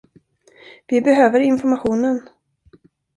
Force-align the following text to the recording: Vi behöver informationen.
Vi 0.87 1.01
behöver 1.01 1.39
informationen. 1.39 2.29